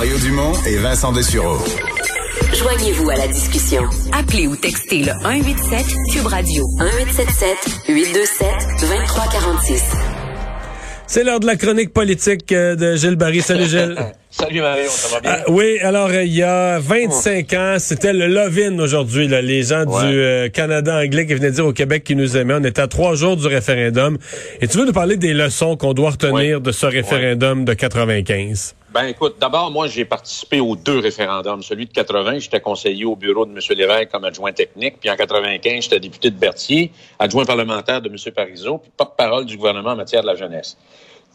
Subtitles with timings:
[0.00, 1.58] Mario Dumont et Vincent Dessureau.
[2.54, 3.82] Joignez-vous à la discussion.
[4.18, 8.48] Appelez ou textez le 187 Cube Radio 1877 827
[8.80, 9.84] 2346.
[11.06, 13.42] C'est l'heure de la chronique politique euh, de Gilles Barry.
[13.42, 13.94] Salut Gilles.
[14.30, 15.32] Salut Mario, ça va bien?
[15.34, 19.84] Ah, oui, alors euh, il y a 25 ans, c'était le Love-in aujourd'hui, les gens
[19.84, 22.54] du euh, Canada anglais qui venaient dire au Québec qu'ils nous aimaient.
[22.54, 24.16] On était à trois jours du référendum.
[24.62, 28.76] Et tu veux nous parler des leçons qu'on doit retenir de ce référendum de 95?
[28.92, 31.62] Ben écoute, d'abord, moi, j'ai participé aux deux référendums.
[31.62, 33.58] Celui de 80, j'étais conseiller au bureau de M.
[33.78, 34.98] Lévesque comme adjoint technique.
[34.98, 38.16] Puis en 95, j'étais député de Berthier, adjoint parlementaire de M.
[38.34, 40.76] Parizeau, puis porte-parole du gouvernement en matière de la jeunesse.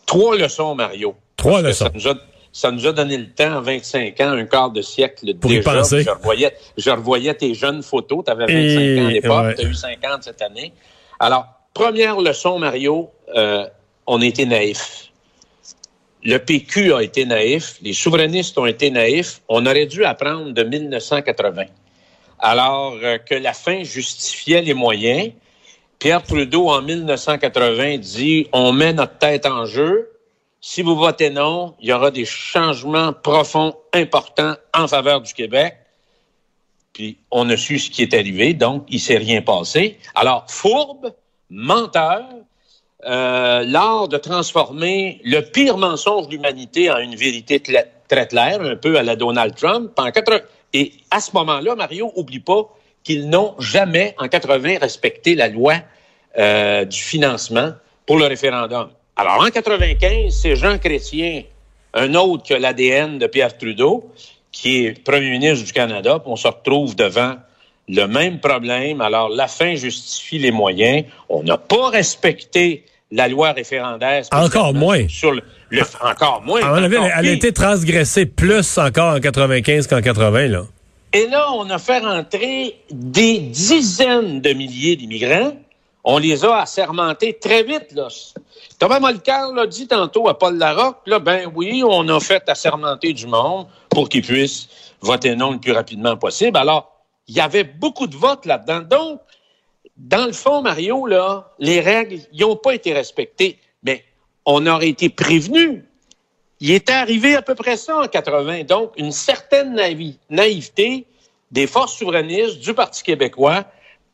[0.06, 1.16] Trois leçons, Mario.
[1.38, 1.86] Trois leçons.
[1.86, 2.14] Ça nous, a,
[2.52, 5.72] ça nous a donné le temps, 25 ans, un quart de siècle Pour y déjà.
[5.76, 6.04] penser.
[6.04, 8.26] Je revoyais, je revoyais tes jeunes photos.
[8.26, 9.56] Tu avais 25 Et- ans à l'époque, ouais.
[9.56, 10.74] tu as eu 50 cette année.
[11.22, 13.66] Alors, première leçon, Mario, euh,
[14.08, 15.04] on était naïfs.
[16.26, 19.42] Le PQ a été naïf, les souverainistes ont été naïfs.
[19.48, 21.66] On aurait dû apprendre de 1980.
[22.40, 25.32] Alors euh, que la fin justifiait les moyens,
[26.00, 30.12] Pierre Trudeau, en 1980, dit on met notre tête en jeu.
[30.62, 35.78] Si vous votez non, il y aura des changements profonds, importants en faveur du Québec.
[36.92, 40.00] Puis on a su ce qui est arrivé, donc il s'est rien passé.
[40.16, 41.14] Alors, fourbe,
[41.52, 42.24] menteur,
[43.04, 48.76] euh, l'art de transformer le pire mensonge de l'humanité en une vérité très claire, un
[48.76, 49.92] peu à la Donald Trump.
[49.98, 50.40] En 80
[50.74, 52.64] Et à ce moment-là, Mario, oublie pas
[53.04, 55.76] qu'ils n'ont jamais, en 80, respecté la loi
[56.38, 57.74] euh, du financement
[58.06, 58.90] pour le référendum.
[59.16, 61.44] Alors, en 95, c'est Jean Chrétien,
[61.94, 64.10] un autre que l'ADN de Pierre Trudeau,
[64.52, 67.36] qui est premier ministre du Canada, on se retrouve devant
[67.88, 69.02] le même problème.
[69.02, 71.06] Alors, la fin justifie les moyens.
[71.30, 74.24] On n'a pas respecté la loi référendaire.
[74.32, 75.08] Encore moins.
[75.08, 76.62] Sur le, le- encore moins.
[76.64, 80.48] À mon avis, encore elle, elle a été transgressée plus encore en 95 qu'en 80,
[80.48, 80.64] là.
[81.14, 85.54] Et là, on a fait rentrer des dizaines de milliers d'immigrants.
[86.04, 88.08] On les a assermentés très vite, là.
[88.78, 93.14] Thomas Molcar l'a dit tantôt à Paul Larocque, là, ben oui, on a fait assermenter
[93.14, 94.68] du monde pour qu'ils puissent
[95.02, 96.58] voter non le plus rapidement possible.
[96.58, 96.92] Alors,
[97.28, 98.82] il y avait beaucoup de votes là-dedans.
[98.82, 99.22] Donc,
[99.98, 103.60] dans le fond, Mario, là, les règles, n'ont pas été respectées.
[103.84, 104.04] Mais
[104.46, 105.84] on aurait été prévenus.
[106.60, 108.64] Il était arrivé à peu près ça en 80.
[108.64, 109.76] Donc, une certaine
[110.30, 111.06] naïveté
[111.52, 113.66] des forces souverainistes du Parti québécois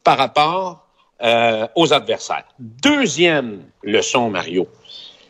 [0.04, 0.88] par rapport
[1.22, 2.46] euh, aux adversaires.
[2.60, 4.68] Deuxième leçon, Mario,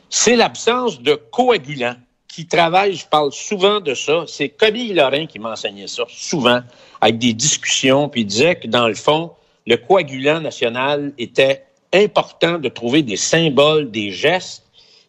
[0.09, 1.97] c'est l'absence de coagulants
[2.31, 6.61] qui travaillent, je parle souvent de ça, c'est Camille Lorrain qui m'enseignait ça, souvent,
[7.01, 9.31] avec des discussions, puis il disait que dans le fond,
[9.67, 14.63] le coagulant national était important de trouver des symboles, des gestes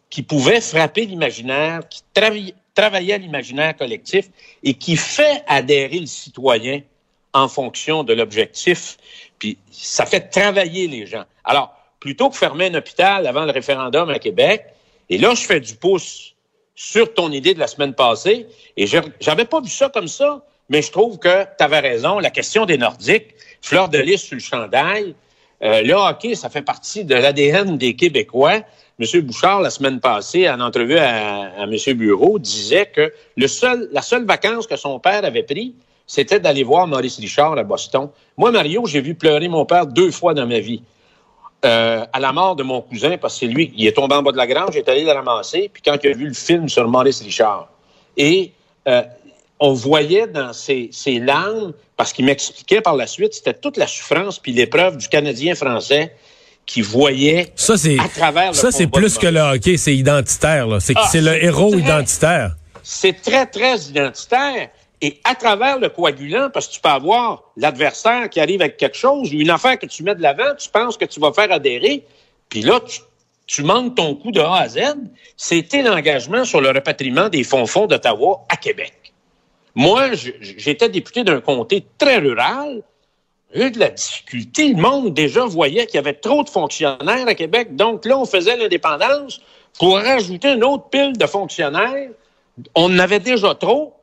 [0.09, 2.01] qui pouvaient frapper l'imaginaire, qui
[2.75, 4.29] travaillaient l'imaginaire collectif
[4.61, 6.81] et qui fait adhérer le citoyen
[7.33, 8.97] en fonction de l'objectif.
[9.39, 11.23] Puis ça fait travailler les gens.
[11.45, 14.65] Alors, plutôt que fermer un hôpital avant le référendum à Québec,
[15.09, 16.32] et là, je fais du pouce
[16.75, 18.47] sur ton idée de la semaine passée,
[18.77, 22.19] et j'avais pas vu ça comme ça, mais je trouve que tu avais raison.
[22.19, 25.15] La question des Nordiques, fleur de lys sur le chandail,
[25.63, 28.61] euh, le hockey, ça fait partie de l'ADN des Québécois.
[28.99, 29.21] M.
[29.21, 31.77] Bouchard, la semaine passée, en entrevue à, à M.
[31.95, 35.73] Bureau, disait que le seul, la seule vacance que son père avait pris,
[36.05, 38.09] c'était d'aller voir Maurice Richard à Boston.
[38.37, 40.83] Moi, Mario, j'ai vu pleurer mon père deux fois dans ma vie.
[41.65, 44.21] Euh, à la mort de mon cousin, parce que c'est lui, il est tombé en
[44.21, 46.67] bas de la grange, j'ai allé le ramasser, puis quand il a vu le film
[46.67, 47.69] sur Maurice Richard,
[48.17, 48.51] et
[48.87, 49.01] euh,
[49.61, 53.87] on voyait dans ses, ses larmes, parce qu'il m'expliquait par la suite, c'était toute la
[53.87, 56.13] souffrance puis l'épreuve du Canadien français
[56.65, 60.67] qui voyait Ça, à travers le ça, c'est plus que le hockey, c'est identitaire.
[60.81, 62.55] C'est, Ah, c'est le héros identitaire.
[62.83, 64.69] c'est très, très identitaire.
[65.03, 68.95] Et à travers le coagulant, parce que tu peux avoir l'adversaire qui arrive avec quelque
[68.95, 71.51] chose ou une affaire que tu mets de l'avant, tu penses que tu vas faire
[71.51, 72.05] adhérer,
[72.47, 72.79] puis là,
[73.45, 74.79] tu, manques ton coup de A à Z.
[75.35, 78.93] C'était l'engagement sur le repatriement des fonds-fonds d'Ottawa à Québec.
[79.75, 82.81] Moi, j'étais député d'un comté très rural.
[83.53, 84.69] Eu de la difficulté.
[84.69, 87.75] Le monde déjà voyait qu'il y avait trop de fonctionnaires à Québec.
[87.75, 89.41] Donc là, on faisait l'indépendance
[89.77, 92.09] pour rajouter une autre pile de fonctionnaires.
[92.73, 93.93] On en avait déjà trop.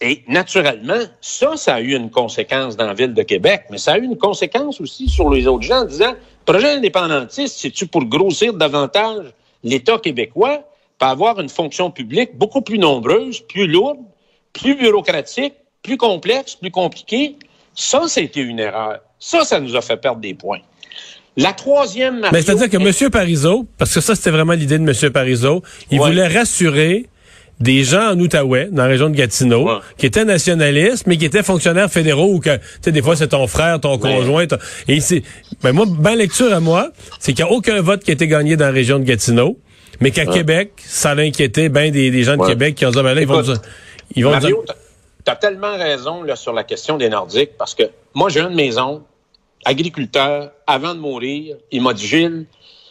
[0.00, 3.94] Et naturellement, ça, ça a eu une conséquence dans la ville de Québec, mais ça
[3.94, 6.12] a eu une conséquence aussi sur les autres gens en disant,
[6.44, 9.26] projet indépendantiste, c'est-tu pour grossir davantage
[9.64, 10.62] l'État québécois,
[10.98, 13.98] pour avoir une fonction publique beaucoup plus nombreuse, plus lourde,
[14.52, 17.36] plus bureaucratique, plus complexe, plus compliquée?
[17.74, 18.98] Ça, c'était une erreur.
[19.18, 20.60] Ça, ça nous a fait perdre des points.
[21.38, 22.16] La troisième...
[22.16, 23.10] Mais Mario, c'est-à-dire que M.
[23.10, 25.10] Parizeau, parce que ça, c'était vraiment l'idée de M.
[25.12, 26.08] Parizeau, il Ouais.
[26.08, 27.06] voulait rassurer
[27.58, 29.78] des gens en Outaouais, dans la région de Gatineau, Ouais.
[29.96, 33.28] qui étaient nationalistes, mais qui étaient fonctionnaires fédéraux ou que, tu sais, des fois, c'est
[33.28, 34.46] ton frère, ton conjoint.
[34.46, 34.58] ton-
[34.88, 35.22] Et c'est,
[35.62, 38.26] ben moi, ma lecture à moi, c'est qu'il n'y a aucun vote qui a été
[38.28, 39.58] gagné dans la région de Gatineau,
[40.00, 42.46] mais qu'à Québec, ça a inquiété ben des, des gens de.
[42.46, 43.60] Québec qui ont dit, ben là, ils vont Écoute,
[44.14, 44.62] ils vont Mario,
[45.24, 48.50] tu as tellement raison là, sur la question des Nordiques parce que moi, j'ai un
[48.50, 49.02] de mes oncles,
[49.64, 52.44] agriculteur, avant de mourir, il m'a dit Gilles,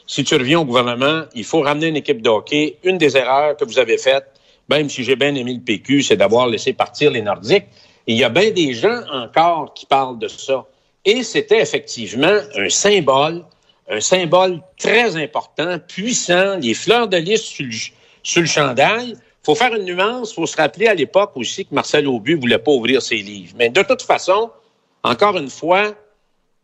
[0.07, 2.77] si tu reviens au gouvernement, il faut ramener une équipe de hockey.
[2.83, 4.25] Une des erreurs que vous avez faites,
[4.69, 7.65] même si j'ai bien aimé le PQ, c'est d'avoir laissé partir les Nordiques.
[8.07, 10.65] Il y a bien des gens encore qui parlent de ça.
[11.03, 13.43] Et c'était effectivement un symbole,
[13.89, 17.71] un symbole très important, puissant, les fleurs de lys sur le,
[18.23, 19.15] sur le chandail.
[19.43, 22.71] faut faire une nuance, faut se rappeler à l'époque aussi que Marcel Aubu voulait pas
[22.71, 23.53] ouvrir ses livres.
[23.57, 24.49] Mais de toute façon,
[25.03, 25.93] encore une fois,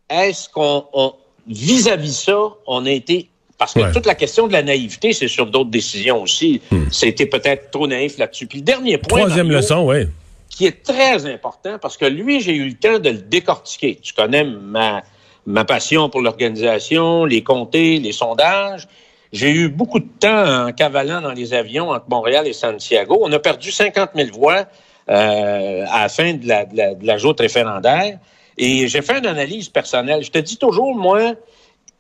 [0.09, 1.13] est-ce qu'on, on-
[1.48, 3.30] vis-à-vis ça, on a été
[3.62, 3.92] parce que Ouais.
[3.92, 6.62] toute la question de la naïveté, c'est sur d'autres décisions aussi.
[6.92, 8.48] C'était peut-être trop naïf là-dessus.
[8.48, 10.08] Puis le dernier point, Troisième Mario, leçon, oui.
[10.50, 14.00] qui est très important parce que lui, j'ai eu le temps de le décortiquer.
[14.02, 15.04] Tu connais ma,
[15.46, 18.88] ma passion pour l'organisation, les comtés, les sondages.
[19.31, 23.19] J'ai eu beaucoup de temps en cavalant dans les avions entre Montréal et Santiago.
[23.22, 24.66] On a perdu 50 000 voix
[25.08, 28.18] euh, à la fin de la, de la, de la joute référendaire.
[28.58, 30.24] Et j'ai fait une analyse personnelle.
[30.24, 31.36] Je te dis toujours, moi,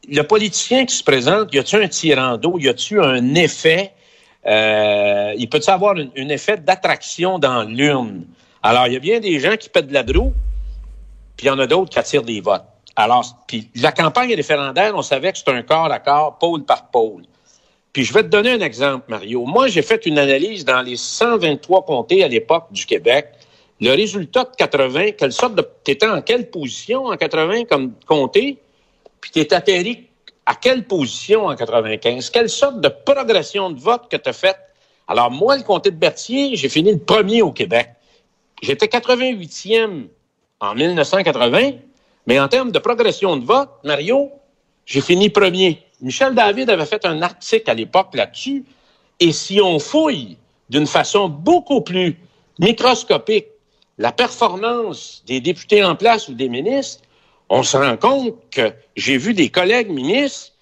[0.07, 3.93] le politicien qui se présente, y a-tu un tirant d'eau, y a-tu un effet,
[4.47, 8.25] euh, il peut-tu avoir un, effet d'attraction dans l'urne?
[8.63, 10.33] Alors, il y a bien des gens qui pètent de la broue,
[11.37, 12.65] puis il y en a d'autres qui attirent des votes.
[12.95, 16.89] Alors, puis la campagne référendaire, on savait que c'était un corps à corps, pôle par
[16.89, 17.23] pôle.
[17.93, 19.45] Puis je vais te donner un exemple, Mario.
[19.45, 23.27] Moi, j'ai fait une analyse dans les 123 comtés à l'époque du Québec.
[23.79, 25.67] Le résultat de 80, quelle sorte de...
[25.83, 28.59] T'étais en quelle position en 80 comme comté?
[29.21, 30.07] Puis t'es atterri
[30.45, 32.29] à quelle position en 95?
[32.29, 34.59] Quelle sorte de progression de vote que t'as faite?
[35.07, 37.89] Alors, moi, le comté de Berthier, j'ai fini le premier au Québec.
[38.61, 40.07] J'étais 88e
[40.59, 41.71] en 1980,
[42.27, 44.31] mais en termes de progression de vote, Mario,
[44.85, 45.83] j'ai fini premier.
[46.01, 48.63] Michel David avait fait un article à l'époque là-dessus,
[49.19, 50.37] et si on fouille
[50.69, 52.17] d'une façon beaucoup plus
[52.59, 53.47] microscopique
[53.97, 57.03] la performance des députés en place ou des ministres,
[57.53, 60.53] on se rend compte que j'ai vu des collègues ministres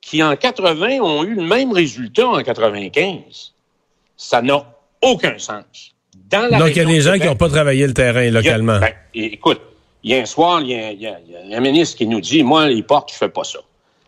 [0.00, 3.52] qui, en 80, ont eu le même résultat en 95.
[4.16, 4.64] Ça n'a
[5.02, 5.94] aucun sens.
[6.30, 8.26] Dans la Donc, il y a des de gens qui n'ont pas travaillé le terrain
[8.26, 8.80] a- localement.
[8.80, 9.60] ben, écoute,
[10.02, 11.60] il y a un soir, il y a, il y a- il y a un
[11.60, 13.58] ministre qui nous dit, moi, les portes, je fais pas ça.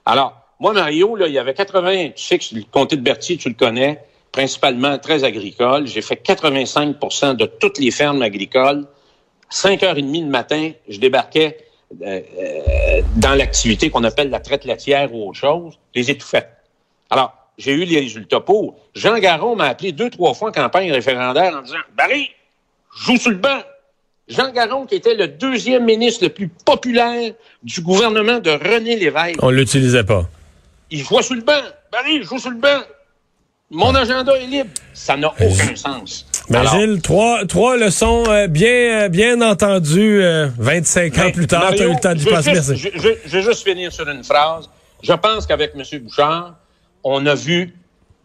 [0.07, 3.37] Alors, moi, Mario, là, il y avait 80, tu sais que le comté de Berthier,
[3.37, 4.01] tu le connais,
[4.33, 5.87] principalement très agricole.
[5.87, 8.87] J'ai fait 85% de toutes les fermes agricoles.
[9.51, 11.59] 5h30 le matin, je débarquais
[12.03, 15.79] euh, dans l'activité qu'on appelle la traite laitière ou autre chose.
[15.95, 16.49] Les faites.
[17.11, 18.77] Alors, j'ai eu les résultats pour.
[18.95, 22.31] Jean Garon m'a appelé deux, trois fois en campagne référendaire en disant Barry,
[22.97, 23.59] joue sur le banc.
[24.29, 27.33] Jean Garon, qui était le deuxième ministre le plus populaire
[27.63, 30.29] du gouvernement de René Lévesque, On l'utilisait pas.
[30.91, 31.61] il joue sur le banc.
[31.91, 32.83] Barry, joue sur le banc.
[33.71, 34.71] Mon agenda est libre.
[34.95, 36.27] Ça n'a aucun sens.
[36.51, 41.47] Ben, Alors, Gilles, trois, trois leçons euh, bien, euh, bien entendues euh, 25 ans plus
[41.47, 41.73] tard.
[41.77, 42.53] Tu as eu le temps d'y passer.
[42.53, 42.77] Merci.
[42.77, 44.69] Je, je- je vais juste finir sur une phrase.
[45.03, 45.83] Je pense qu'avec M.
[46.03, 46.57] Bouchard,
[47.05, 47.73] on a vu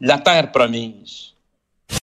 [0.02, 1.34] la terre promise.